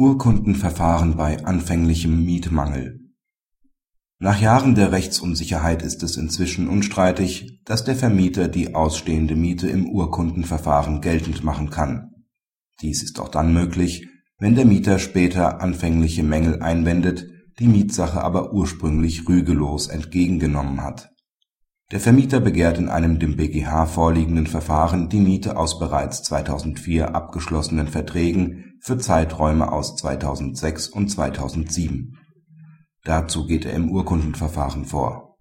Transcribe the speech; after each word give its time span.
Urkundenverfahren 0.00 1.18
bei 1.18 1.44
anfänglichem 1.44 2.24
Mietmangel 2.24 3.00
Nach 4.18 4.40
Jahren 4.40 4.74
der 4.74 4.92
Rechtsunsicherheit 4.92 5.82
ist 5.82 6.02
es 6.02 6.16
inzwischen 6.16 6.68
unstreitig, 6.68 7.60
dass 7.66 7.84
der 7.84 7.94
Vermieter 7.94 8.48
die 8.48 8.74
ausstehende 8.74 9.36
Miete 9.36 9.68
im 9.68 9.90
Urkundenverfahren 9.90 11.02
geltend 11.02 11.44
machen 11.44 11.68
kann. 11.68 12.14
Dies 12.80 13.02
ist 13.02 13.20
auch 13.20 13.28
dann 13.28 13.52
möglich, 13.52 14.08
wenn 14.38 14.54
der 14.54 14.64
Mieter 14.64 14.98
später 14.98 15.60
anfängliche 15.60 16.22
Mängel 16.22 16.62
einwendet, 16.62 17.26
die 17.58 17.68
Mietsache 17.68 18.22
aber 18.22 18.54
ursprünglich 18.54 19.28
rügelos 19.28 19.88
entgegengenommen 19.88 20.82
hat. 20.82 21.10
Der 21.90 21.98
Vermieter 21.98 22.38
begehrt 22.38 22.78
in 22.78 22.88
einem 22.88 23.18
dem 23.18 23.36
BGH 23.36 23.86
vorliegenden 23.86 24.46
Verfahren 24.46 25.08
die 25.08 25.18
Miete 25.18 25.56
aus 25.56 25.80
bereits 25.80 26.22
2004 26.22 27.16
abgeschlossenen 27.16 27.88
Verträgen 27.88 28.76
für 28.80 28.96
Zeiträume 28.96 29.72
aus 29.72 29.96
2006 29.96 30.86
und 30.86 31.08
2007. 31.08 32.16
Dazu 33.02 33.44
geht 33.44 33.64
er 33.64 33.72
im 33.72 33.90
Urkundenverfahren 33.90 34.84
vor. 34.84 35.36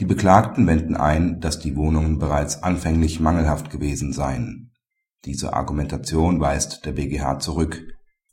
Die 0.00 0.06
Beklagten 0.06 0.66
wenden 0.66 0.96
ein, 0.96 1.40
dass 1.40 1.60
die 1.60 1.76
Wohnungen 1.76 2.18
bereits 2.18 2.64
anfänglich 2.64 3.20
mangelhaft 3.20 3.70
gewesen 3.70 4.12
seien. 4.12 4.72
Diese 5.24 5.52
Argumentation 5.52 6.40
weist 6.40 6.84
der 6.84 6.92
BGH 6.92 7.38
zurück. 7.38 7.80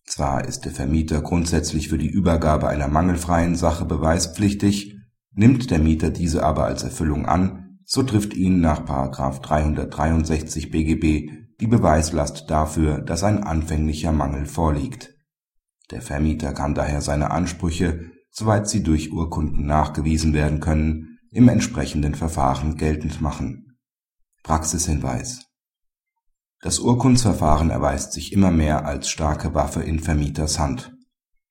Zwar 0.05 0.45
ist 0.45 0.65
der 0.65 0.71
Vermieter 0.71 1.21
grundsätzlich 1.21 1.89
für 1.89 1.97
die 1.99 2.09
Übergabe 2.09 2.67
einer 2.67 2.87
mangelfreien 2.87 3.55
Sache 3.55 3.85
beweispflichtig, 3.85 4.96
nimmt 5.37 5.69
der 5.69 5.79
Mieter 5.79 6.09
diese 6.09 6.43
aber 6.43 6.65
als 6.65 6.83
Erfüllung 6.83 7.27
an, 7.27 7.79
so 7.85 8.03
trifft 8.03 8.33
ihn 8.33 8.59
nach§ 8.59 8.85
363 9.41 10.71
BGB 10.71 11.29
die 11.61 11.67
Beweislast 11.67 12.49
dafür, 12.49 12.99
dass 13.01 13.23
ein 13.23 13.43
anfänglicher 13.43 14.11
Mangel 14.11 14.45
vorliegt. 14.45 15.13
Der 15.91 16.01
Vermieter 16.01 16.53
kann 16.53 16.73
daher 16.73 17.01
seine 17.01 17.31
Ansprüche, 17.31 18.11
soweit 18.31 18.67
sie 18.67 18.83
durch 18.83 19.13
Urkunden 19.13 19.65
nachgewiesen 19.65 20.33
werden 20.33 20.59
können, 20.59 21.19
im 21.31 21.47
entsprechenden 21.49 22.15
Verfahren 22.15 22.75
geltend 22.75 23.21
machen. 23.21 23.77
Praxishinweis 24.43 25.45
Das 26.61 26.79
Urkundsverfahren 26.79 27.69
erweist 27.69 28.11
sich 28.11 28.33
immer 28.33 28.51
mehr 28.51 28.85
als 28.85 29.07
starke 29.09 29.53
Waffe 29.53 29.81
in 29.83 29.99
Vermieters 29.99 30.57
Hand. 30.57 30.93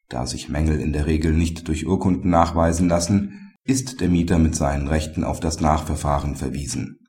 Da 0.09 0.27
sich 0.27 0.48
Mängel 0.48 0.81
in 0.81 0.93
der 0.93 1.06
Regel 1.06 1.33
nicht 1.33 1.69
durch 1.69 1.87
Urkunden 1.87 2.31
nachweisen 2.31 2.89
lassen, 2.89 3.45
ist 3.67 4.00
der 4.00 4.09
Mieter 4.09 4.39
mit 4.39 4.55
seinen 4.55 4.89
Rechten 4.89 5.25
auf 5.25 5.41
das 5.41 5.61
Nachverfahren 5.61 6.36
verwiesen. 6.36 7.00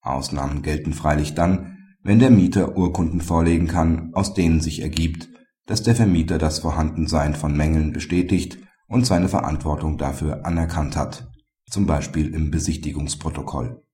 Ausnahmen 0.00 0.62
gelten 0.62 0.92
freilich 0.92 1.34
dann 1.34 1.78
wenn 2.04 2.18
der 2.18 2.30
Mieter 2.30 2.76
Urkunden 2.76 3.20
vorlegen 3.20 3.68
kann, 3.68 4.12
aus 4.14 4.34
denen 4.34 4.60
sich 4.60 4.82
ergibt, 4.82 5.28
dass 5.66 5.82
der 5.82 5.94
Vermieter 5.94 6.38
das 6.38 6.58
Vorhandensein 6.58 7.34
von 7.36 7.56
Mängeln 7.56 7.92
bestätigt 7.92 8.58
und 8.88 9.06
seine 9.06 9.28
Verantwortung 9.28 9.98
dafür 9.98 10.44
anerkannt 10.44 10.96
hat, 10.96 11.30
zum 11.70 11.86
Beispiel 11.86 12.34
im 12.34 12.50
Besichtigungsprotokoll 12.50 13.84